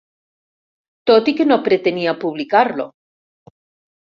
[1.11, 2.89] Tot i que no pretenia publicar-lo.